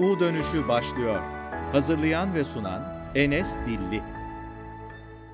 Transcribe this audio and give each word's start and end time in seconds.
U 0.00 0.20
dönüşü 0.20 0.68
başlıyor. 0.68 1.20
Hazırlayan 1.72 2.34
ve 2.34 2.44
sunan 2.44 2.82
Enes 3.14 3.56
Dilli. 3.66 4.02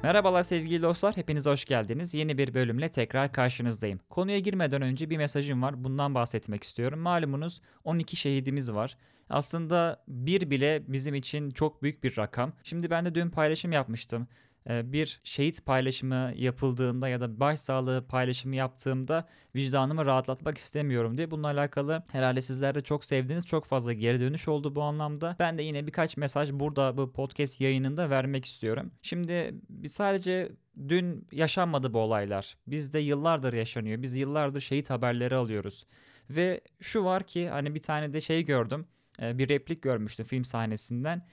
Merhabalar 0.03 0.42
sevgili 0.42 0.83
dostlar, 0.83 1.17
hepiniz 1.17 1.46
hoş 1.46 1.65
geldiniz. 1.65 2.15
Yeni 2.15 2.39
bir 2.39 2.55
bölümle 2.55 2.91
tekrar 2.91 3.33
karşınızdayım. 3.33 4.01
Konuya 4.09 4.39
girmeden 4.39 4.83
önce 4.83 5.11
bir 5.11 5.17
mesajım 5.17 5.63
var, 5.63 5.85
bundan 5.85 6.15
bahsetmek 6.15 6.63
istiyorum. 6.65 6.99
Malumunuz 6.99 7.61
12 7.85 8.17
şehidimiz 8.17 8.73
var. 8.73 8.96
Aslında 9.30 10.05
bir 10.09 10.51
bile 10.51 10.83
bizim 10.89 11.15
için 11.15 11.51
çok 11.51 11.83
büyük 11.83 12.05
bir 12.05 12.17
rakam. 12.19 12.53
Şimdi 12.63 12.91
ben 12.91 13.05
de 13.05 13.15
dün 13.15 13.31
paylaşım 13.31 13.73
yapmıştım. 13.73 14.29
Ee, 14.69 14.93
bir 14.93 15.21
şehit 15.25 15.67
paylaşımı 15.67 16.33
yapıldığında 16.37 17.09
ya 17.09 17.21
da 17.21 17.41
başsağlığı 17.41 18.07
paylaşımı 18.09 18.57
yaptığımda 18.57 19.29
vicdanımı 19.57 20.07
rahatlatmak 20.07 20.59
istemiyorum 20.59 21.19
diye 21.19 21.31
bununla 21.31 21.46
alakalı 21.46 22.03
herhalde 22.13 22.41
sizler 22.41 22.75
de 22.75 22.81
çok 22.81 23.05
sevdiğiniz 23.05 23.46
çok 23.46 23.64
fazla 23.64 23.93
geri 23.93 24.21
dönüş 24.21 24.49
oldu 24.49 24.75
bu 24.75 24.83
anlamda. 24.83 25.37
Ben 25.39 25.59
de 25.59 25.63
yine 25.63 25.87
birkaç 25.87 26.17
mesaj 26.17 26.53
burada 26.53 26.96
bu 26.96 27.13
podcast 27.13 27.61
yayınında 27.61 28.11
vermek 28.11 28.45
istiyorum. 28.45 28.93
Şimdi 29.03 29.55
sadece 29.86 30.53
dün 30.89 31.29
yaşanmadı 31.33 31.94
bu 31.94 31.99
olaylar. 31.99 32.56
Bizde 32.66 32.98
yıllardır 32.98 33.52
yaşanıyor. 33.52 34.02
Biz 34.02 34.16
yıllardır 34.16 34.60
şehit 34.60 34.91
haberleri 34.91 35.34
alıyoruz. 35.34 35.86
Ve 36.30 36.60
şu 36.80 37.05
var 37.05 37.27
ki 37.27 37.48
hani 37.48 37.74
bir 37.74 37.83
tane 37.83 38.12
de 38.12 38.20
şey 38.20 38.44
gördüm. 38.44 38.86
E, 39.22 39.38
bir 39.38 39.48
replik 39.48 39.83
görmüştüm 39.83 40.27
film 40.27 40.44
sahnesinden 40.44 41.27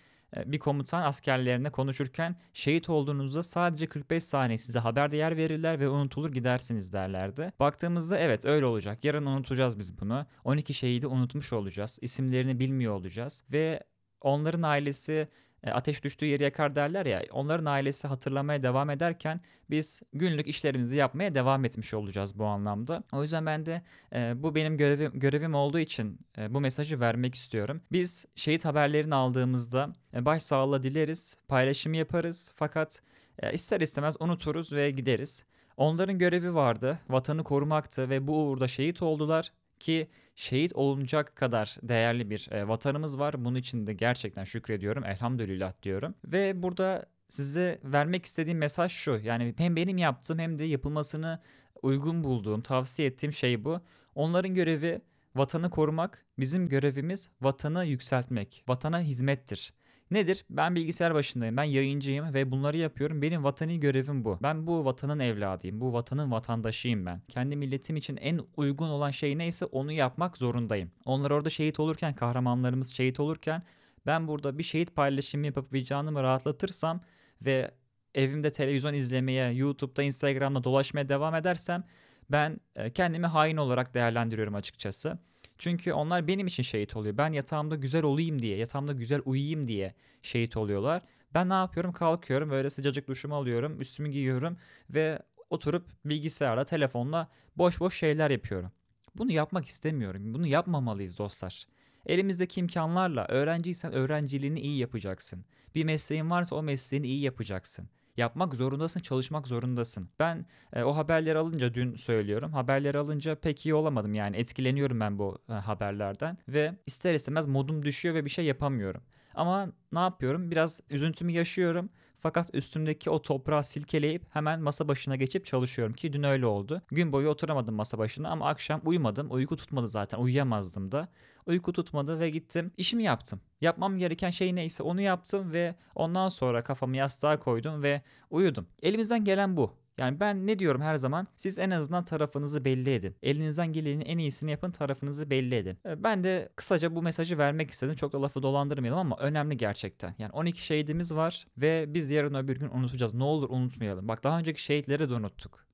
bir 0.45 0.59
komutan 0.59 1.01
askerlerine 1.01 1.69
konuşurken 1.69 2.35
şehit 2.53 2.89
olduğunuzda 2.89 3.43
sadece 3.43 3.87
45 3.87 4.23
saniye 4.23 4.57
size 4.57 4.79
haber 4.79 5.11
değer 5.11 5.37
verirler 5.37 5.79
ve 5.79 5.89
unutulur 5.89 6.33
gidersiniz 6.33 6.93
derlerdi. 6.93 7.53
Baktığımızda 7.59 8.17
evet 8.17 8.45
öyle 8.45 8.65
olacak. 8.65 9.05
Yarın 9.05 9.25
unutacağız 9.25 9.79
biz 9.79 9.99
bunu. 10.01 10.25
12 10.43 10.73
şehidi 10.73 11.07
unutmuş 11.07 11.53
olacağız. 11.53 11.99
İsimlerini 12.01 12.59
bilmiyor 12.59 12.93
olacağız 12.93 13.43
ve 13.53 13.83
onların 14.21 14.61
ailesi 14.61 15.27
ateş 15.63 16.03
düştüğü 16.03 16.25
yeri 16.25 16.43
yakar 16.43 16.75
derler 16.75 17.05
ya 17.05 17.23
onların 17.31 17.65
ailesi 17.65 18.07
hatırlamaya 18.07 18.63
devam 18.63 18.89
ederken 18.89 19.41
biz 19.69 20.01
günlük 20.13 20.47
işlerimizi 20.47 20.95
yapmaya 20.95 21.35
devam 21.35 21.65
etmiş 21.65 21.93
olacağız 21.93 22.39
bu 22.39 22.45
anlamda. 22.45 23.03
O 23.11 23.21
yüzden 23.21 23.45
ben 23.45 23.65
de 23.65 23.81
e, 24.13 24.43
bu 24.43 24.55
benim 24.55 24.77
görevim, 24.77 25.11
görevim 25.19 25.55
olduğu 25.55 25.79
için 25.79 26.19
e, 26.37 26.53
bu 26.53 26.61
mesajı 26.61 26.99
vermek 26.99 27.35
istiyorum. 27.35 27.81
Biz 27.91 28.25
şehit 28.35 28.65
haberlerini 28.65 29.15
aldığımızda 29.15 29.93
e, 30.13 30.25
başsağlığı 30.25 30.83
dileriz, 30.83 31.37
paylaşım 31.47 31.93
yaparız 31.93 32.53
fakat 32.55 33.01
e, 33.39 33.53
ister 33.53 33.81
istemez 33.81 34.15
unuturuz 34.19 34.73
ve 34.73 34.91
gideriz. 34.91 35.45
Onların 35.77 36.17
görevi 36.17 36.55
vardı, 36.55 36.99
vatanı 37.09 37.43
korumaktı 37.43 38.09
ve 38.09 38.27
bu 38.27 38.43
uğurda 38.43 38.67
şehit 38.67 39.01
oldular 39.01 39.51
ki 39.79 40.09
şehit 40.35 40.75
olunacak 40.75 41.35
kadar 41.35 41.77
değerli 41.83 42.29
bir 42.29 42.51
e, 42.51 42.67
vatanımız 42.67 43.19
var. 43.19 43.45
Bunun 43.45 43.55
için 43.55 43.87
de 43.87 43.93
gerçekten 43.93 44.43
şükrediyorum. 44.43 45.05
Elhamdülillah 45.05 45.73
diyorum. 45.83 46.15
Ve 46.25 46.63
burada 46.63 47.05
size 47.27 47.79
vermek 47.83 48.25
istediğim 48.25 48.57
mesaj 48.57 48.91
şu. 48.91 49.19
Yani 49.23 49.53
hem 49.57 49.75
benim 49.75 49.97
yaptığım 49.97 50.39
hem 50.39 50.59
de 50.59 50.63
yapılmasını 50.63 51.39
uygun 51.81 52.23
bulduğum, 52.23 52.61
tavsiye 52.61 53.07
ettiğim 53.07 53.33
şey 53.33 53.63
bu. 53.65 53.81
Onların 54.15 54.53
görevi 54.53 55.01
vatanı 55.35 55.69
korumak, 55.69 56.25
bizim 56.39 56.69
görevimiz 56.69 57.29
vatanı 57.41 57.85
yükseltmek, 57.85 58.63
vatana 58.67 59.01
hizmettir. 59.01 59.73
Nedir? 60.11 60.45
Ben 60.49 60.75
bilgisayar 60.75 61.13
başındayım. 61.13 61.57
Ben 61.57 61.63
yayıncıyım 61.63 62.33
ve 62.33 62.51
bunları 62.51 62.77
yapıyorum. 62.77 63.21
Benim 63.21 63.43
vatani 63.43 63.79
görevim 63.79 64.25
bu. 64.25 64.39
Ben 64.43 64.67
bu 64.67 64.85
vatanın 64.85 65.19
evladıyım. 65.19 65.81
Bu 65.81 65.93
vatanın 65.93 66.31
vatandaşıyım 66.31 67.05
ben. 67.05 67.21
Kendi 67.27 67.55
milletim 67.55 67.95
için 67.95 68.17
en 68.17 68.41
uygun 68.57 68.89
olan 68.89 69.11
şey 69.11 69.37
neyse 69.37 69.65
onu 69.65 69.91
yapmak 69.91 70.37
zorundayım. 70.37 70.91
Onlar 71.05 71.31
orada 71.31 71.49
şehit 71.49 71.79
olurken, 71.79 72.15
kahramanlarımız 72.15 72.89
şehit 72.89 73.19
olurken 73.19 73.63
ben 74.05 74.27
burada 74.27 74.57
bir 74.57 74.63
şehit 74.63 74.95
paylaşımı 74.95 75.45
yapıp 75.45 75.73
vicdanımı 75.73 76.23
rahatlatırsam 76.23 77.01
ve 77.45 77.71
evimde 78.15 78.51
televizyon 78.51 78.93
izlemeye, 78.93 79.51
YouTube'da, 79.53 80.03
Instagram'da 80.03 80.63
dolaşmaya 80.63 81.09
devam 81.09 81.35
edersem 81.35 81.83
ben 82.29 82.59
e, 82.75 82.93
kendimi 82.93 83.27
hain 83.27 83.57
olarak 83.57 83.93
değerlendiriyorum 83.93 84.55
açıkçası. 84.55 85.19
Çünkü 85.59 85.93
onlar 85.93 86.27
benim 86.27 86.47
için 86.47 86.63
şehit 86.63 86.95
oluyor. 86.95 87.17
Ben 87.17 87.33
yatağımda 87.33 87.75
güzel 87.75 88.03
olayım 88.03 88.41
diye, 88.41 88.57
yatağımda 88.57 88.93
güzel 88.93 89.21
uyuyayım 89.25 89.67
diye 89.67 89.93
şehit 90.21 90.57
oluyorlar. 90.57 91.01
Ben 91.33 91.49
ne 91.49 91.53
yapıyorum? 91.53 91.93
Kalkıyorum, 91.93 92.49
böyle 92.49 92.69
sıcacık 92.69 93.07
duşumu 93.07 93.35
alıyorum, 93.35 93.81
üstümü 93.81 94.09
giyiyorum 94.09 94.57
ve 94.89 95.19
oturup 95.49 95.85
bilgisayarla, 96.05 96.65
telefonla 96.65 97.27
boş 97.57 97.79
boş 97.79 97.99
şeyler 97.99 98.29
yapıyorum. 98.31 98.71
Bunu 99.15 99.31
yapmak 99.31 99.65
istemiyorum. 99.65 100.33
Bunu 100.33 100.47
yapmamalıyız 100.47 101.17
dostlar. 101.17 101.65
Elimizdeki 102.05 102.59
imkanlarla 102.59 103.25
öğrenciysen 103.27 103.93
öğrenciliğini 103.93 104.59
iyi 104.59 104.77
yapacaksın. 104.77 105.45
Bir 105.75 105.83
mesleğin 105.83 106.29
varsa 106.29 106.55
o 106.55 106.63
mesleğini 106.63 107.07
iyi 107.07 107.21
yapacaksın. 107.21 107.89
Yapmak 108.19 108.55
zorundasın, 108.55 108.99
çalışmak 108.99 109.47
zorundasın. 109.47 110.09
Ben 110.19 110.45
e, 110.73 110.83
o 110.83 110.95
haberleri 110.95 111.37
alınca 111.37 111.73
dün 111.73 111.95
söylüyorum. 111.95 112.53
Haberleri 112.53 112.97
alınca 112.97 113.35
pek 113.35 113.65
iyi 113.65 113.75
olamadım 113.75 114.13
yani. 114.13 114.37
Etkileniyorum 114.37 114.99
ben 114.99 115.19
bu 115.19 115.37
e, 115.49 115.53
haberlerden 115.53 116.37
ve 116.47 116.75
ister 116.85 117.13
istemez 117.13 117.47
modum 117.47 117.85
düşüyor 117.85 118.15
ve 118.15 118.25
bir 118.25 118.29
şey 118.29 118.45
yapamıyorum. 118.45 119.01
Ama 119.33 119.71
ne 119.91 119.99
yapıyorum? 119.99 120.51
Biraz 120.51 120.81
üzüntümü 120.89 121.31
yaşıyorum. 121.31 121.89
Fakat 122.19 122.55
üstümdeki 122.55 123.09
o 123.09 123.21
toprağı 123.21 123.63
silkeleyip 123.63 124.23
hemen 124.35 124.61
masa 124.61 124.87
başına 124.87 125.15
geçip 125.15 125.45
çalışıyorum 125.45 125.93
ki 125.93 126.13
dün 126.13 126.23
öyle 126.23 126.45
oldu. 126.45 126.81
Gün 126.91 127.11
boyu 127.11 127.29
oturamadım 127.29 127.75
masa 127.75 127.97
başına 127.97 128.29
ama 128.29 128.47
akşam 128.47 128.81
uyumadım. 128.85 129.31
Uyku 129.31 129.55
tutmadı 129.55 129.87
zaten. 129.87 130.17
Uyuyamazdım 130.19 130.91
da. 130.91 131.07
Uyku 131.45 131.73
tutmadı 131.73 132.19
ve 132.19 132.29
gittim. 132.29 132.71
İşimi 132.77 133.03
yaptım. 133.03 133.41
Yapmam 133.61 133.97
gereken 133.97 134.29
şey 134.29 134.55
neyse 134.55 134.83
onu 134.83 135.01
yaptım 135.01 135.53
ve 135.53 135.75
ondan 135.95 136.29
sonra 136.29 136.63
kafamı 136.63 136.97
yastığa 136.97 137.39
koydum 137.39 137.83
ve 137.83 138.01
uyudum. 138.29 138.67
Elimizden 138.81 139.23
gelen 139.23 139.57
bu. 139.57 139.78
Yani 139.99 140.19
ben 140.19 140.47
ne 140.47 140.59
diyorum 140.59 140.81
her 140.81 140.95
zaman? 140.95 141.27
Siz 141.35 141.59
en 141.59 141.69
azından 141.69 142.05
tarafınızı 142.05 142.65
belli 142.65 142.93
edin. 142.93 143.15
Elinizden 143.23 143.73
gelenin 143.73 144.01
en 144.01 144.17
iyisini 144.17 144.51
yapın, 144.51 144.71
tarafınızı 144.71 145.29
belli 145.29 145.55
edin. 145.55 145.77
Ee, 145.85 146.03
ben 146.03 146.23
de 146.23 146.49
kısaca 146.55 146.95
bu 146.95 147.01
mesajı 147.01 147.37
vermek 147.37 147.71
istedim. 147.71 147.95
Çok 147.95 148.13
da 148.13 148.21
lafı 148.21 148.43
dolandırmayalım 148.43 148.99
ama 148.99 149.17
önemli 149.19 149.57
gerçekten. 149.57 150.15
Yani 150.19 150.31
12 150.31 150.65
şehidimiz 150.65 151.15
var 151.15 151.47
ve 151.57 151.85
biz 151.93 152.11
yarın 152.11 152.33
öbür 152.33 152.57
gün 152.57 152.69
unutacağız. 152.69 153.13
Ne 153.13 153.23
olur 153.23 153.49
unutmayalım. 153.49 154.07
Bak 154.07 154.23
daha 154.23 154.39
önceki 154.39 154.63
şehitleri 154.63 155.09
de 155.09 155.13
unuttuk. 155.13 155.68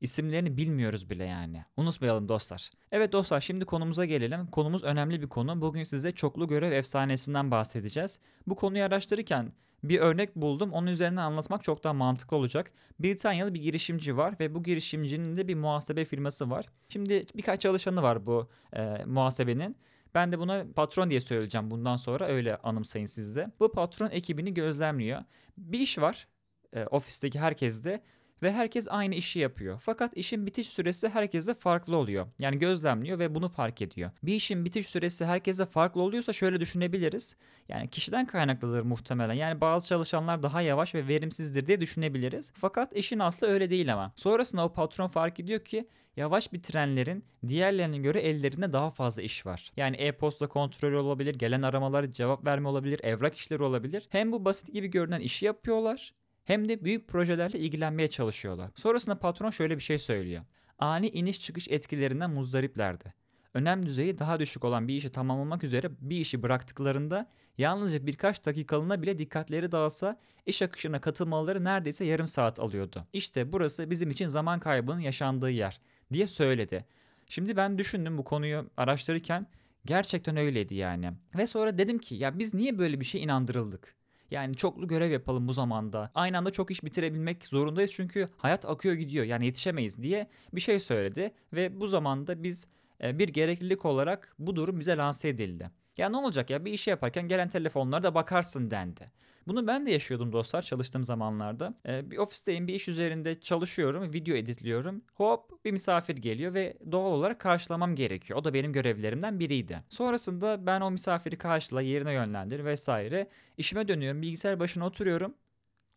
İsimlerini 0.00 0.56
bilmiyoruz 0.56 1.10
bile 1.10 1.24
yani. 1.24 1.64
Unutmayalım 1.76 2.28
dostlar. 2.28 2.70
Evet 2.92 3.12
dostlar 3.12 3.40
şimdi 3.40 3.64
konumuza 3.64 4.04
gelelim. 4.04 4.46
Konumuz 4.46 4.84
önemli 4.84 5.22
bir 5.22 5.28
konu. 5.28 5.60
Bugün 5.60 5.82
size 5.82 6.12
çoklu 6.12 6.48
görev 6.48 6.72
efsanesinden 6.72 7.50
bahsedeceğiz. 7.50 8.20
Bu 8.46 8.54
konuyu 8.56 8.84
araştırırken 8.84 9.52
bir 9.84 9.98
örnek 10.00 10.36
buldum. 10.36 10.72
Onun 10.72 10.86
üzerinden 10.86 11.22
anlatmak 11.22 11.62
çok 11.62 11.84
daha 11.84 11.92
mantıklı 11.92 12.36
olacak. 12.36 12.72
Britanyalı 13.00 13.54
bir 13.54 13.62
girişimci 13.62 14.16
var 14.16 14.34
ve 14.40 14.54
bu 14.54 14.62
girişimcinin 14.62 15.36
de 15.36 15.48
bir 15.48 15.54
muhasebe 15.54 16.04
firması 16.04 16.50
var. 16.50 16.66
Şimdi 16.88 17.22
birkaç 17.36 17.60
çalışanı 17.60 18.02
var 18.02 18.26
bu 18.26 18.48
e, 18.76 19.04
muhasebenin. 19.06 19.76
Ben 20.14 20.32
de 20.32 20.38
buna 20.38 20.66
patron 20.76 21.10
diye 21.10 21.20
söyleyeceğim 21.20 21.70
bundan 21.70 21.96
sonra 21.96 22.26
öyle 22.26 22.56
anımsayın 22.56 23.06
sizde. 23.06 23.50
Bu 23.60 23.72
patron 23.72 24.10
ekibini 24.10 24.54
gözlemliyor. 24.54 25.24
Bir 25.58 25.78
iş 25.78 25.98
var 25.98 26.26
e, 26.72 26.84
ofisteki 26.84 27.40
herkeste 27.40 28.02
ve 28.42 28.52
herkes 28.52 28.86
aynı 28.90 29.14
işi 29.14 29.38
yapıyor. 29.38 29.78
Fakat 29.80 30.16
işin 30.16 30.46
bitiş 30.46 30.68
süresi 30.68 31.08
herkese 31.08 31.54
farklı 31.54 31.96
oluyor. 31.96 32.26
Yani 32.38 32.58
gözlemliyor 32.58 33.18
ve 33.18 33.34
bunu 33.34 33.48
fark 33.48 33.82
ediyor. 33.82 34.10
Bir 34.22 34.34
işin 34.34 34.64
bitiş 34.64 34.86
süresi 34.86 35.24
herkese 35.24 35.66
farklı 35.66 36.02
oluyorsa 36.02 36.32
şöyle 36.32 36.60
düşünebiliriz. 36.60 37.36
Yani 37.68 37.88
kişiden 37.90 38.26
kaynaklıdır 38.26 38.82
muhtemelen. 38.82 39.34
Yani 39.34 39.60
bazı 39.60 39.88
çalışanlar 39.88 40.42
daha 40.42 40.62
yavaş 40.62 40.94
ve 40.94 41.08
verimsizdir 41.08 41.66
diye 41.66 41.80
düşünebiliriz. 41.80 42.52
Fakat 42.56 42.96
işin 42.96 43.18
aslı 43.18 43.46
öyle 43.46 43.70
değil 43.70 43.92
ama. 43.92 44.12
Sonrasında 44.16 44.64
o 44.64 44.72
patron 44.72 45.06
fark 45.06 45.40
ediyor 45.40 45.64
ki 45.64 45.88
yavaş 46.16 46.52
bitirenlerin 46.52 47.24
diğerlerine 47.48 47.98
göre 47.98 48.20
ellerinde 48.20 48.72
daha 48.72 48.90
fazla 48.90 49.22
iş 49.22 49.46
var. 49.46 49.72
Yani 49.76 49.96
e-posta 49.96 50.46
kontrolü 50.48 50.96
olabilir, 50.96 51.34
gelen 51.34 51.62
aramalara 51.62 52.10
cevap 52.10 52.46
verme 52.46 52.68
olabilir, 52.68 53.00
evrak 53.02 53.36
işleri 53.36 53.62
olabilir. 53.62 54.06
Hem 54.10 54.32
bu 54.32 54.44
basit 54.44 54.72
gibi 54.72 54.88
görünen 54.88 55.20
işi 55.20 55.46
yapıyorlar 55.46 56.14
hem 56.44 56.68
de 56.68 56.84
büyük 56.84 57.08
projelerle 57.08 57.58
ilgilenmeye 57.58 58.08
çalışıyorlar. 58.08 58.70
Sonrasında 58.74 59.18
patron 59.18 59.50
şöyle 59.50 59.76
bir 59.76 59.82
şey 59.82 59.98
söylüyor. 59.98 60.42
Ani 60.78 61.08
iniş 61.08 61.40
çıkış 61.40 61.68
etkilerinden 61.68 62.30
muzdariplerdi. 62.30 63.14
Önem 63.54 63.86
düzeyi 63.86 64.18
daha 64.18 64.40
düşük 64.40 64.64
olan 64.64 64.88
bir 64.88 64.94
işi 64.94 65.12
tamamlamak 65.12 65.64
üzere 65.64 65.90
bir 66.00 66.16
işi 66.16 66.42
bıraktıklarında 66.42 67.30
yalnızca 67.58 68.06
birkaç 68.06 68.46
dakikalığına 68.46 69.02
bile 69.02 69.18
dikkatleri 69.18 69.72
dağılsa 69.72 70.18
iş 70.46 70.62
akışına 70.62 71.00
katılmaları 71.00 71.64
neredeyse 71.64 72.04
yarım 72.04 72.26
saat 72.26 72.60
alıyordu. 72.60 73.06
İşte 73.12 73.52
burası 73.52 73.90
bizim 73.90 74.10
için 74.10 74.28
zaman 74.28 74.60
kaybının 74.60 75.00
yaşandığı 75.00 75.50
yer 75.50 75.80
diye 76.12 76.26
söyledi. 76.26 76.84
Şimdi 77.26 77.56
ben 77.56 77.78
düşündüm 77.78 78.18
bu 78.18 78.24
konuyu 78.24 78.70
araştırırken 78.76 79.46
gerçekten 79.86 80.36
öyleydi 80.36 80.74
yani. 80.74 81.12
Ve 81.36 81.46
sonra 81.46 81.78
dedim 81.78 81.98
ki 81.98 82.14
ya 82.14 82.38
biz 82.38 82.54
niye 82.54 82.78
böyle 82.78 83.00
bir 83.00 83.04
şey 83.04 83.22
inandırıldık? 83.22 83.99
Yani 84.30 84.56
çoklu 84.56 84.88
görev 84.88 85.10
yapalım 85.10 85.48
bu 85.48 85.52
zamanda. 85.52 86.10
Aynı 86.14 86.38
anda 86.38 86.50
çok 86.50 86.70
iş 86.70 86.84
bitirebilmek 86.84 87.46
zorundayız 87.46 87.92
çünkü 87.94 88.28
hayat 88.36 88.64
akıyor 88.64 88.94
gidiyor. 88.94 89.24
Yani 89.24 89.46
yetişemeyiz 89.46 90.02
diye 90.02 90.26
bir 90.52 90.60
şey 90.60 90.80
söyledi 90.80 91.32
ve 91.52 91.80
bu 91.80 91.86
zamanda 91.86 92.42
biz 92.42 92.66
e, 93.02 93.18
bir 93.18 93.28
gereklilik 93.28 93.84
olarak 93.84 94.34
bu 94.38 94.56
durum 94.56 94.80
bize 94.80 94.96
lanse 94.96 95.28
edildi. 95.28 95.70
Ya 96.00 96.08
ne 96.08 96.16
olacak 96.16 96.50
ya 96.50 96.64
bir 96.64 96.72
işi 96.72 96.90
yaparken 96.90 97.28
gelen 97.28 97.48
telefonlara 97.48 98.02
da 98.02 98.14
bakarsın 98.14 98.70
dendi. 98.70 99.10
Bunu 99.46 99.66
ben 99.66 99.86
de 99.86 99.90
yaşıyordum 99.90 100.32
dostlar 100.32 100.62
çalıştığım 100.62 101.04
zamanlarda. 101.04 101.74
Ee, 101.88 102.10
bir 102.10 102.18
ofisteyim 102.18 102.68
bir 102.68 102.74
iş 102.74 102.88
üzerinde 102.88 103.40
çalışıyorum, 103.40 104.12
video 104.12 104.36
editliyorum. 104.36 105.02
Hop 105.14 105.64
bir 105.64 105.72
misafir 105.72 106.16
geliyor 106.16 106.54
ve 106.54 106.78
doğal 106.92 107.12
olarak 107.12 107.40
karşılamam 107.40 107.94
gerekiyor. 107.94 108.38
O 108.38 108.44
da 108.44 108.54
benim 108.54 108.72
görevlerimden 108.72 109.40
biriydi. 109.40 109.82
Sonrasında 109.88 110.66
ben 110.66 110.80
o 110.80 110.90
misafiri 110.90 111.38
karşıla 111.38 111.82
yerine 111.82 112.12
yönlendir 112.12 112.64
vesaire. 112.64 113.28
İşime 113.56 113.88
dönüyorum 113.88 114.22
bilgisayar 114.22 114.60
başına 114.60 114.86
oturuyorum 114.86 115.34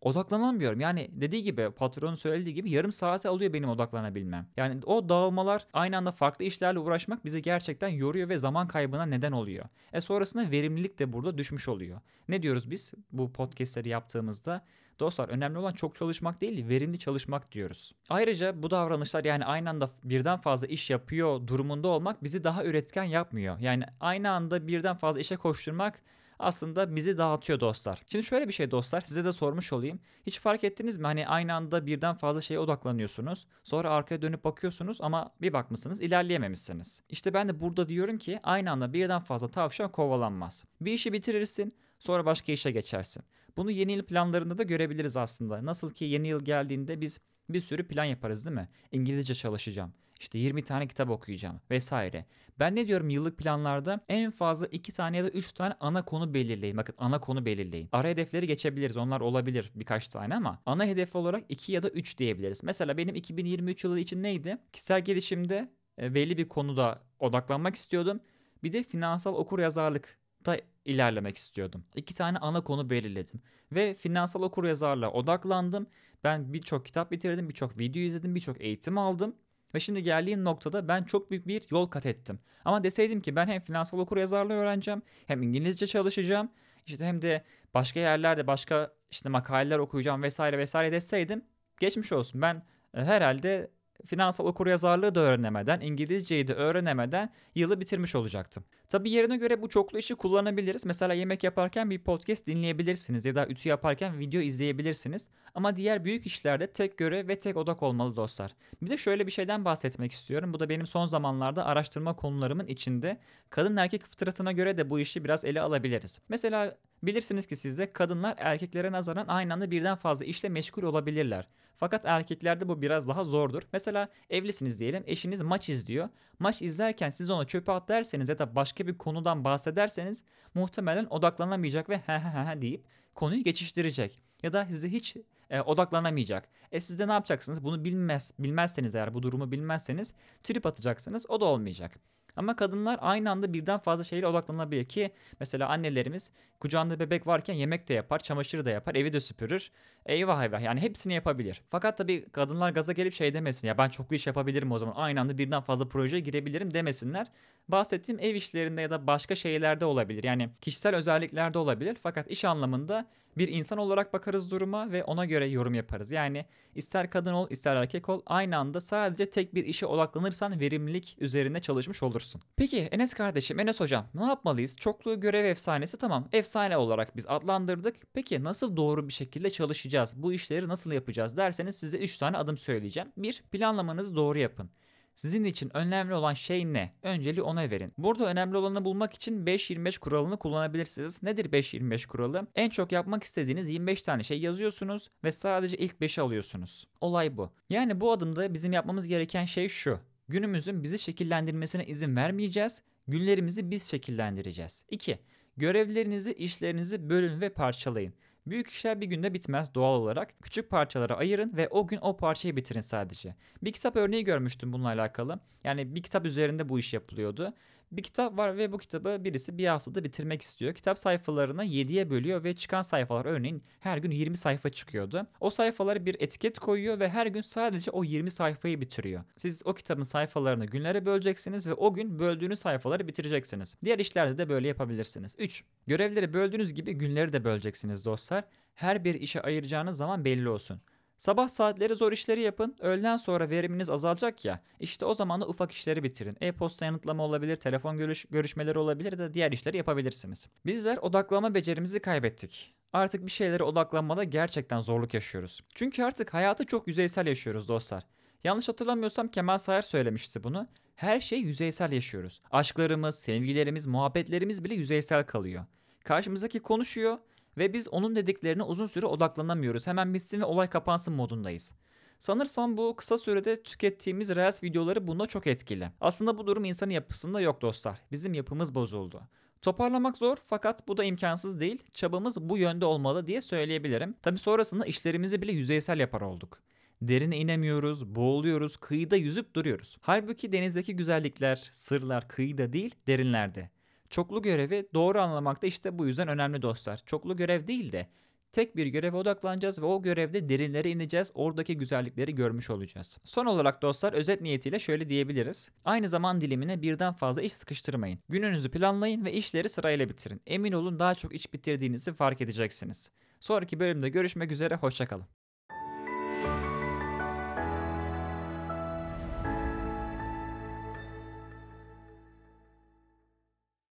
odaklanamıyorum. 0.04 0.80
Yani 0.80 1.10
dediği 1.12 1.44
gibi 1.44 1.72
patronun 1.72 2.16
söylediği 2.16 2.56
gibi 2.56 2.72
yarım 2.72 2.92
saate 2.92 3.30
alıyor 3.30 3.54
benim 3.54 3.70
odaklanabilmem. 3.70 4.48
Yani 4.58 4.80
o 4.86 5.10
dağılmalar 5.10 5.68
aynı 5.74 5.98
anda 5.98 6.12
farklı 6.12 6.46
işlerle 6.46 6.80
uğraşmak 6.80 7.26
bizi 7.26 7.42
gerçekten 7.42 7.88
yoruyor 7.88 8.30
ve 8.30 8.38
zaman 8.38 8.68
kaybına 8.68 9.06
neden 9.06 9.32
oluyor. 9.32 9.66
E 9.94 10.02
sonrasında 10.02 10.52
verimlilik 10.52 11.00
de 11.00 11.14
burada 11.14 11.38
düşmüş 11.38 11.70
oluyor. 11.70 12.02
Ne 12.28 12.44
diyoruz 12.44 12.72
biz 12.72 12.94
bu 13.12 13.34
podcastleri 13.34 13.90
yaptığımızda? 13.90 14.66
Dostlar 15.00 15.30
önemli 15.30 15.58
olan 15.58 15.74
çok 15.74 15.96
çalışmak 15.96 16.42
değil, 16.42 16.70
verimli 16.70 17.00
çalışmak 17.00 17.52
diyoruz. 17.52 17.96
Ayrıca 18.10 18.64
bu 18.64 18.72
davranışlar 18.72 19.26
yani 19.26 19.46
aynı 19.46 19.70
anda 19.70 19.90
birden 20.04 20.38
fazla 20.38 20.68
iş 20.68 20.90
yapıyor 20.90 21.48
durumunda 21.48 21.88
olmak 21.88 22.24
bizi 22.24 22.44
daha 22.44 22.66
üretken 22.66 23.04
yapmıyor. 23.04 23.60
Yani 23.60 23.84
aynı 24.00 24.32
anda 24.32 24.68
birden 24.68 24.96
fazla 24.96 25.20
işe 25.20 25.36
koşturmak 25.36 26.02
aslında 26.44 26.96
bizi 26.96 27.18
dağıtıyor 27.18 27.60
dostlar. 27.60 28.02
Şimdi 28.12 28.26
şöyle 28.26 28.48
bir 28.48 28.54
şey 28.54 28.72
dostlar 28.72 29.02
size 29.02 29.26
de 29.26 29.32
sormuş 29.32 29.74
olayım. 29.74 30.00
Hiç 30.26 30.40
fark 30.40 30.64
ettiniz 30.64 30.98
mi 30.98 31.04
hani 31.04 31.28
aynı 31.28 31.54
anda 31.54 31.86
birden 31.86 32.16
fazla 32.16 32.42
şeye 32.42 32.60
odaklanıyorsunuz. 32.60 33.48
Sonra 33.64 33.92
arkaya 33.92 34.22
dönüp 34.22 34.44
bakıyorsunuz 34.44 34.98
ama 35.02 35.32
bir 35.42 35.54
bakmışsınız 35.54 36.02
ilerleyememişsiniz. 36.02 37.02
İşte 37.10 37.34
ben 37.34 37.50
de 37.50 37.62
burada 37.62 37.90
diyorum 37.90 38.18
ki 38.18 38.40
aynı 38.44 38.72
anda 38.72 38.94
birden 38.94 39.20
fazla 39.20 39.52
tavşan 39.52 39.92
kovalanmaz. 39.92 40.66
Bir 40.82 40.92
işi 40.92 41.14
bitirirsin 41.14 41.76
sonra 42.00 42.26
başka 42.26 42.52
işe 42.52 42.72
geçersin. 42.72 43.24
Bunu 43.58 43.72
yeni 43.72 43.92
yıl 43.92 44.04
planlarında 44.04 44.58
da 44.58 44.64
görebiliriz 44.64 45.18
aslında. 45.18 45.66
Nasıl 45.66 45.94
ki 45.94 46.06
yeni 46.06 46.28
yıl 46.28 46.46
geldiğinde 46.46 47.02
biz 47.02 47.20
bir 47.50 47.62
sürü 47.62 47.88
plan 47.88 48.04
yaparız 48.04 48.46
değil 48.46 48.56
mi? 48.56 48.70
İngilizce 48.92 49.36
çalışacağım. 49.36 49.94
İşte 50.24 50.40
20 50.40 50.62
tane 50.62 50.88
kitap 50.88 51.10
okuyacağım 51.10 51.62
vesaire. 51.72 52.26
Ben 52.60 52.76
ne 52.76 52.88
diyorum 52.88 53.10
yıllık 53.10 53.38
planlarda 53.38 54.00
en 54.10 54.32
fazla 54.32 54.68
2 54.68 54.92
tane 54.92 55.18
ya 55.18 55.24
da 55.24 55.30
3 55.30 55.54
tane 55.54 55.74
ana 55.80 56.06
konu 56.06 56.34
belirleyin. 56.34 56.78
Bakın 56.78 56.96
ana 56.98 57.20
konu 57.20 57.46
belirleyin. 57.46 57.90
Ara 57.92 58.08
hedefleri 58.08 58.48
geçebiliriz. 58.48 58.98
Onlar 58.98 59.22
olabilir 59.22 59.72
birkaç 59.76 60.10
tane 60.10 60.36
ama 60.36 60.62
ana 60.66 60.86
hedef 60.86 61.16
olarak 61.16 61.44
2 61.50 61.72
ya 61.72 61.84
da 61.84 61.90
3 61.90 62.18
diyebiliriz. 62.18 62.64
Mesela 62.64 62.98
benim 62.98 63.16
2023 63.16 63.84
yılı 63.84 64.00
için 64.00 64.24
neydi? 64.24 64.58
Kişisel 64.74 65.02
gelişimde 65.02 65.72
e, 66.02 66.14
belli 66.14 66.38
bir 66.38 66.48
konuda 66.48 67.02
odaklanmak 67.20 67.76
istiyordum. 67.76 68.20
Bir 68.64 68.72
de 68.72 68.84
finansal 68.84 69.34
okur 69.36 69.60
yazarlık 69.60 70.20
da 70.46 70.58
ilerlemek 70.86 71.38
istiyordum. 71.38 71.84
İki 71.96 72.16
tane 72.16 72.38
ana 72.38 72.62
konu 72.62 72.90
belirledim 72.90 73.42
ve 73.72 73.94
finansal 73.94 74.42
okur 74.42 74.64
yazarlığa 74.64 75.12
odaklandım. 75.12 75.88
Ben 76.24 76.54
birçok 76.54 76.86
kitap 76.86 77.12
bitirdim, 77.12 77.50
birçok 77.50 77.80
video 77.80 78.02
izledim, 78.02 78.36
birçok 78.36 78.62
eğitim 78.62 78.98
aldım 78.98 79.36
ve 79.76 79.80
şimdi 79.80 80.04
geldiğim 80.04 80.44
noktada 80.44 80.88
ben 80.88 81.04
çok 81.04 81.32
büyük 81.32 81.48
bir 81.48 81.64
yol 81.72 81.88
kat 81.88 82.06
ettim. 82.06 82.40
Ama 82.66 82.84
deseydim 82.84 83.22
ki 83.22 83.36
ben 83.36 83.48
hem 83.48 83.60
finansal 83.60 84.00
okur 84.00 84.18
yazarlığı 84.18 84.54
öğreneceğim 84.54 85.02
hem 85.28 85.44
İngilizce 85.44 85.88
çalışacağım 85.88 86.50
işte 86.86 87.06
hem 87.06 87.22
de 87.22 87.44
başka 87.74 88.00
yerlerde 88.00 88.48
başka 88.48 88.94
işte 89.12 89.30
makaleler 89.30 89.80
okuyacağım 89.80 90.24
vesaire 90.24 90.58
vesaire 90.58 90.92
deseydim 90.92 91.46
geçmiş 91.80 92.12
olsun. 92.12 92.42
Ben 92.42 92.64
e, 92.94 93.04
herhalde 93.04 93.72
finansal 94.06 94.46
okuryazarlığı 94.46 95.16
da 95.16 95.20
öğrenemeden, 95.20 95.82
İngilizceyi 95.82 96.48
de 96.48 96.54
öğrenemeden 96.54 97.30
yılı 97.56 97.80
bitirmiş 97.80 98.16
olacaktım. 98.16 98.64
Tabi 98.88 99.10
yerine 99.10 99.38
göre 99.38 99.62
bu 99.62 99.70
çoklu 99.70 99.98
işi 99.98 100.16
kullanabiliriz. 100.16 100.86
Mesela 100.86 101.14
yemek 101.14 101.44
yaparken 101.44 101.90
bir 101.90 102.00
podcast 102.00 102.48
dinleyebilirsiniz 102.48 103.26
ya 103.26 103.36
da 103.36 103.48
ütü 103.48 103.70
yaparken 103.70 104.20
video 104.20 104.42
izleyebilirsiniz. 104.42 105.28
Ama 105.56 105.76
diğer 105.76 106.06
büyük 106.06 106.26
işlerde 106.26 106.68
tek 106.68 106.98
görev 106.98 107.28
ve 107.28 107.40
tek 107.40 107.58
odak 107.58 107.84
olmalı 107.84 108.16
dostlar. 108.16 108.52
Bir 108.82 108.90
de 108.90 108.98
şöyle 108.98 109.28
bir 109.28 109.32
şeyden 109.32 109.66
bahsetmek 109.66 110.12
istiyorum. 110.12 110.54
Bu 110.54 110.60
da 110.60 110.70
benim 110.70 110.88
son 110.88 111.06
zamanlarda 111.06 111.66
araştırma 111.66 112.16
konularımın 112.16 112.68
içinde. 112.68 113.18
Kadın 113.50 113.78
erkek 113.78 114.04
fıtratına 114.04 114.52
göre 114.52 114.78
de 114.78 114.90
bu 114.90 115.00
işi 115.00 115.24
biraz 115.24 115.46
ele 115.46 115.62
alabiliriz. 115.62 116.20
Mesela 116.30 116.78
Bilirsiniz 117.04 117.46
ki 117.46 117.56
sizde 117.56 117.90
kadınlar 117.90 118.36
erkeklere 118.38 118.92
nazaran 118.92 119.28
aynı 119.28 119.54
anda 119.54 119.72
birden 119.72 119.96
fazla 119.96 120.26
işle 120.26 120.50
meşgul 120.50 120.84
olabilirler. 120.84 121.48
Fakat 121.78 122.06
erkeklerde 122.06 122.68
bu 122.68 122.82
biraz 122.82 123.08
daha 123.08 123.24
zordur. 123.24 123.64
Mesela 123.74 124.08
evlisiniz 124.30 124.80
diyelim 124.80 125.04
eşiniz 125.08 125.42
maç 125.42 125.70
izliyor. 125.70 126.10
Maç 126.40 126.62
izlerken 126.62 127.10
siz 127.10 127.30
ona 127.30 127.46
çöpe 127.46 127.72
at 127.72 127.90
derseniz 127.90 128.30
ya 128.30 128.40
da 128.40 128.56
başka 128.56 128.88
bir 128.88 128.98
konudan 128.98 129.44
bahsederseniz 129.44 130.24
muhtemelen 130.54 131.06
odaklanamayacak 131.06 131.90
ve 131.90 131.98
he 131.98 132.20
he 132.20 132.46
he 132.46 132.62
deyip 132.62 132.86
konuyu 133.16 133.44
geçiştirecek. 133.44 134.20
Ya 134.44 134.54
da 134.54 134.66
size 134.66 134.90
hiç 134.90 135.18
e, 135.50 135.62
odaklanamayacak. 135.62 136.50
E 136.72 136.80
siz 136.80 137.00
de 137.00 137.08
ne 137.08 137.12
yapacaksınız? 137.12 137.64
Bunu 137.64 137.84
bilmez, 137.84 138.34
bilmezseniz 138.40 138.96
eğer 138.96 139.14
bu 139.14 139.24
durumu 139.24 139.52
bilmezseniz 139.52 140.14
trip 140.44 140.66
atacaksınız. 140.66 141.26
O 141.30 141.42
da 141.42 141.46
olmayacak. 141.46 142.00
Ama 142.36 142.56
kadınlar 142.56 143.00
aynı 143.02 143.32
anda 143.32 143.54
birden 143.54 143.78
fazla 143.78 144.04
şeyle 144.04 144.28
odaklanabilir 144.28 144.86
ki 144.86 145.12
mesela 145.40 145.70
annelerimiz 145.70 146.32
kucağında 146.60 147.00
bebek 147.00 147.28
varken 147.28 147.54
yemek 147.54 147.90
de 147.90 147.94
yapar, 147.94 148.20
çamaşırı 148.20 148.66
da 148.66 148.70
yapar, 148.70 148.96
evi 148.96 149.14
de 149.14 149.20
süpürür. 149.20 149.72
Eyvah 150.06 150.44
eyvah 150.44 150.62
yani 150.62 150.82
hepsini 150.82 151.14
yapabilir. 151.14 151.62
Fakat 151.70 151.98
tabii 151.98 152.30
kadınlar 152.30 152.70
gaza 152.70 152.94
gelip 152.94 153.14
şey 153.14 153.34
demesin 153.34 153.68
ya 153.68 153.78
ben 153.78 153.90
çok 153.90 154.12
iş 154.12 154.28
yapabilirim 154.28 154.72
o 154.72 154.80
zaman 154.80 154.94
aynı 154.96 155.22
anda 155.22 155.38
birden 155.38 155.62
fazla 155.62 155.88
projeye 155.88 156.20
girebilirim 156.20 156.74
demesinler. 156.74 157.28
Bahsettiğim 157.68 158.20
ev 158.22 158.36
işlerinde 158.36 158.82
ya 158.82 158.90
da 158.90 159.08
başka 159.08 159.36
şeylerde 159.36 159.86
olabilir. 159.86 160.24
Yani 160.24 160.50
kişisel 160.62 160.96
özelliklerde 160.96 161.58
olabilir. 161.58 161.98
Fakat 162.04 162.32
iş 162.32 162.46
anlamında 162.46 163.06
bir 163.38 163.48
insan 163.48 163.78
olarak 163.78 164.14
bakarız 164.14 164.52
duruma 164.52 164.92
ve 164.92 165.04
ona 165.04 165.26
göre 165.26 165.48
yorum 165.48 165.74
yaparız. 165.74 166.12
Yani 166.12 166.46
ister 166.76 167.10
kadın 167.10 167.34
ol 167.34 167.48
ister 167.50 167.76
erkek 167.76 168.10
ol 168.10 168.22
aynı 168.26 168.58
anda 168.58 168.82
sadece 168.82 169.26
tek 169.30 169.56
bir 169.56 169.66
işe 169.66 169.86
odaklanırsan 169.86 170.60
verimlilik 170.60 171.16
üzerine 171.20 171.62
çalışmış 171.62 172.04
olursun. 172.04 172.42
Peki 172.56 172.78
Enes 172.78 173.14
kardeşim, 173.14 173.60
Enes 173.60 173.80
hocam 173.80 174.08
ne 174.14 174.26
yapmalıyız? 174.26 174.76
Çoklu 174.76 175.20
görev 175.20 175.46
efsanesi 175.46 175.98
tamam 175.98 176.28
efsane 176.32 176.78
olarak 176.78 177.16
biz 177.16 177.26
adlandırdık. 177.28 177.96
Peki 178.14 178.44
nasıl 178.44 178.78
doğru 178.78 179.08
bir 179.08 179.14
şekilde 179.14 179.50
çalışacağız? 179.50 180.14
Bu 180.24 180.34
işleri 180.34 180.68
nasıl 180.68 180.92
yapacağız 180.92 181.38
derseniz 181.38 181.76
size 181.76 181.98
3 181.98 182.18
tane 182.18 182.38
adım 182.38 182.58
söyleyeceğim. 182.58 183.10
1. 183.18 183.44
Planlamanızı 183.52 184.16
doğru 184.16 184.40
yapın. 184.40 184.70
Sizin 185.16 185.44
için 185.44 185.78
önemli 185.78 186.14
olan 186.14 186.34
şey 186.34 186.74
ne? 186.74 186.94
Önceliği 187.04 187.44
ona 187.44 187.70
verin. 187.70 187.94
Burada 187.98 188.26
önemli 188.26 188.58
olanı 188.58 188.86
bulmak 188.86 189.14
için 189.14 189.46
5-25 189.46 190.00
kuralını 190.00 190.38
kullanabilirsiniz. 190.38 191.24
Nedir 191.24 191.46
5-25 191.46 192.08
kuralı? 192.08 192.48
En 192.56 192.70
çok 192.70 192.92
yapmak 192.92 193.24
istediğiniz 193.24 193.70
25 193.70 194.02
tane 194.02 194.24
şey 194.24 194.40
yazıyorsunuz 194.40 195.10
ve 195.24 195.32
sadece 195.32 195.78
ilk 195.78 195.96
5'i 196.02 196.22
alıyorsunuz. 196.22 196.88
Olay 197.02 197.38
bu. 197.38 197.52
Yani 197.70 198.02
bu 198.02 198.12
adımda 198.12 198.54
bizim 198.54 198.74
yapmamız 198.74 199.08
gereken 199.08 199.46
şey 199.46 199.68
şu. 199.68 200.00
Günümüzün 200.28 200.84
bizi 200.84 201.00
şekillendirmesine 201.00 201.86
izin 201.86 202.16
vermeyeceğiz. 202.16 202.84
Günlerimizi 203.08 203.72
biz 203.72 203.90
şekillendireceğiz. 203.90 204.86
2. 204.90 205.20
Görevlerinizi, 205.58 206.34
işlerinizi 206.34 207.10
bölün 207.10 207.42
ve 207.42 207.50
parçalayın. 207.50 208.14
Büyük 208.48 208.70
işler 208.70 209.02
bir 209.02 209.06
günde 209.06 209.34
bitmez 209.34 209.76
doğal 209.76 210.00
olarak. 210.00 210.34
Küçük 210.42 210.70
parçalara 210.70 211.18
ayırın 211.18 211.58
ve 211.58 211.68
o 211.70 211.88
gün 211.88 212.00
o 212.02 212.18
parçayı 212.18 212.56
bitirin 212.56 212.80
sadece. 212.80 213.36
Bir 213.64 213.72
kitap 213.72 213.96
örneği 213.96 214.24
görmüştüm 214.24 214.74
bununla 214.74 214.88
alakalı. 214.88 215.40
Yani 215.64 215.96
bir 215.96 216.04
kitap 216.04 216.26
üzerinde 216.26 216.70
bu 216.70 216.80
iş 216.80 216.94
yapılıyordu. 216.94 217.54
Bir 217.98 218.04
kitap 218.04 218.38
var 218.38 218.58
ve 218.58 218.72
bu 218.72 218.78
kitabı 218.78 219.24
birisi 219.24 219.58
bir 219.58 219.68
haftada 219.68 220.04
bitirmek 220.04 220.42
istiyor. 220.42 220.74
Kitap 220.74 221.00
sayfalarını 221.00 221.66
7'ye 221.66 222.10
bölüyor 222.10 222.44
ve 222.44 222.56
çıkan 222.56 222.82
sayfalar 222.82 223.26
örneğin 223.26 223.64
her 223.80 223.98
gün 223.98 224.12
20 224.12 224.38
sayfa 224.38 224.70
çıkıyordu. 224.70 225.28
O 225.40 225.50
sayfaları 225.50 226.06
bir 226.06 226.16
etiket 226.20 226.60
koyuyor 226.60 227.00
ve 227.00 227.10
her 227.10 227.28
gün 227.28 227.42
sadece 227.42 227.92
o 227.92 228.04
20 228.04 228.32
sayfayı 228.32 228.82
bitiriyor. 228.82 229.24
Siz 229.38 229.62
o 229.66 229.74
kitabın 229.74 230.04
sayfalarını 230.04 230.66
günlere 230.66 231.06
böleceksiniz 231.06 231.68
ve 231.68 231.74
o 231.74 231.94
gün 231.94 232.20
böldüğünüz 232.20 232.60
sayfaları 232.60 233.08
bitireceksiniz. 233.08 233.78
Diğer 233.84 234.00
işlerde 234.00 234.38
de 234.38 234.50
böyle 234.50 234.68
yapabilirsiniz. 234.68 235.36
3. 235.40 235.64
Görevleri 235.88 236.34
böldüğünüz 236.34 236.74
gibi 236.74 236.94
günleri 236.94 237.34
de 237.34 237.44
böleceksiniz 237.44 238.06
dostlar. 238.06 238.44
Her 238.74 239.04
bir 239.04 239.16
işe 239.16 239.42
ayıracağınız 239.42 239.98
zaman 239.98 240.26
belli 240.26 240.50
olsun. 240.50 240.82
Sabah 241.24 241.48
saatleri 241.48 241.96
zor 241.96 242.12
işleri 242.12 242.42
yapın. 242.42 242.76
Öğleden 242.80 243.18
sonra 243.18 243.50
veriminiz 243.50 243.90
azalacak 243.90 244.46
ya. 244.46 244.60
İşte 244.80 245.06
o 245.06 245.14
zaman 245.14 245.42
da 245.42 245.48
ufak 245.48 245.72
işleri 245.72 246.04
bitirin. 246.04 246.38
E-posta 246.42 246.86
yanıtlama 246.86 247.24
olabilir, 247.24 247.56
telefon 247.56 247.98
görüş 247.98 248.26
görüşmeleri 248.26 248.78
olabilir 248.78 249.18
de 249.18 249.34
diğer 249.34 249.52
işleri 249.52 249.78
yapabilirsiniz. 249.78 250.48
Bizler 250.66 250.98
odaklama 250.98 251.54
becerimizi 251.54 252.00
kaybettik. 252.00 252.74
Artık 252.94 253.26
bir 253.26 253.32
şeylere 253.32 253.64
odaklanmada 253.64 254.24
gerçekten 254.24 254.80
zorluk 254.80 255.14
yaşıyoruz. 255.14 255.62
Çünkü 255.76 256.04
artık 256.04 256.34
hayatı 256.34 256.66
çok 256.66 256.88
yüzeysel 256.88 257.28
yaşıyoruz 257.28 257.68
dostlar. 257.68 258.04
Yanlış 258.44 258.70
hatırlamıyorsam 258.70 259.28
Kemal 259.28 259.58
Sayar 259.58 259.82
söylemişti 259.82 260.44
bunu. 260.44 260.68
Her 260.96 261.20
şey 261.20 261.40
yüzeysel 261.40 261.92
yaşıyoruz. 261.92 262.42
Aşklarımız, 262.52 263.16
sevgilerimiz, 263.20 263.86
muhabbetlerimiz 263.86 264.64
bile 264.64 264.76
yüzeysel 264.76 265.26
kalıyor. 265.26 265.66
Karşımızdaki 266.04 266.60
konuşuyor, 266.60 267.18
ve 267.58 267.74
biz 267.74 267.88
onun 267.88 268.16
dediklerine 268.16 268.64
uzun 268.64 268.86
süre 268.86 269.06
odaklanamıyoruz. 269.06 269.88
Hemen 269.88 270.14
bitsin 270.14 270.42
ve 270.42 270.46
olay 270.46 270.68
kapansın 270.68 271.14
modundayız. 271.14 271.74
Sanırsam 272.20 272.78
bu 272.78 272.96
kısa 272.96 273.18
sürede 273.18 273.64
tükettiğimiz 273.64 274.36
Reels 274.36 274.64
videoları 274.64 275.08
bunda 275.08 275.26
çok 275.26 275.48
etkili. 275.48 275.92
Aslında 276.02 276.38
bu 276.38 276.48
durum 276.48 276.66
insan 276.66 276.90
yapısında 276.90 277.42
yok 277.42 277.62
dostlar. 277.62 278.00
Bizim 278.12 278.34
yapımız 278.34 278.76
bozuldu. 278.76 279.22
Toparlamak 279.62 280.18
zor 280.18 280.38
fakat 280.42 280.88
bu 280.88 280.98
da 280.98 281.04
imkansız 281.04 281.60
değil. 281.60 281.84
Çabamız 281.92 282.42
bu 282.42 282.58
yönde 282.58 282.86
olmalı 282.86 283.28
diye 283.28 283.42
söyleyebilirim. 283.42 284.16
Tabi 284.22 284.38
sonrasında 284.40 284.86
işlerimizi 284.86 285.42
bile 285.42 285.52
yüzeysel 285.52 286.00
yapar 286.00 286.22
olduk. 286.22 286.60
Derine 287.02 287.38
inemiyoruz, 287.38 288.16
boğuluyoruz, 288.16 288.78
kıyıda 288.78 289.16
yüzüp 289.16 289.56
duruyoruz. 289.56 289.98
Halbuki 290.02 290.52
denizdeki 290.52 290.96
güzellikler, 290.96 291.70
sırlar 291.72 292.28
kıyıda 292.28 292.74
değil, 292.74 292.96
derinlerde. 293.08 293.70
Çoklu 294.14 294.42
görevi 294.42 294.88
doğru 294.94 295.22
anlamak 295.22 295.62
da 295.62 295.68
işte 295.68 296.00
bu 296.00 296.06
yüzden 296.06 296.28
önemli 296.28 296.62
dostlar. 296.62 297.02
Çoklu 297.06 297.36
görev 297.36 297.68
değil 297.68 297.92
de 297.92 298.08
tek 298.52 298.76
bir 298.76 298.88
göreve 298.88 299.18
odaklanacağız 299.18 299.82
ve 299.82 299.86
o 299.86 300.02
görevde 300.02 300.50
derinlere 300.50 300.92
ineceğiz. 300.92 301.32
Oradaki 301.34 301.78
güzellikleri 301.78 302.36
görmüş 302.36 302.70
olacağız. 302.70 303.18
Son 303.24 303.46
olarak 303.46 303.82
dostlar 303.82 304.14
özet 304.14 304.42
niyetiyle 304.42 304.80
şöyle 304.80 305.10
diyebiliriz. 305.10 305.72
Aynı 305.86 306.10
zaman 306.10 306.42
dilimine 306.42 306.82
birden 306.82 307.14
fazla 307.14 307.42
iş 307.42 307.54
sıkıştırmayın. 307.54 308.20
Gününüzü 308.30 308.72
planlayın 308.72 309.26
ve 309.26 309.34
işleri 309.34 309.70
sırayla 309.70 310.10
bitirin. 310.10 310.42
Emin 310.48 310.72
olun 310.72 311.00
daha 311.00 311.16
çok 311.16 311.36
iş 311.36 311.54
bitirdiğinizi 311.54 312.14
fark 312.14 312.42
edeceksiniz. 312.42 313.12
Sonraki 313.40 313.80
bölümde 313.80 314.10
görüşmek 314.10 314.52
üzere, 314.52 314.76
hoşçakalın. 314.76 315.26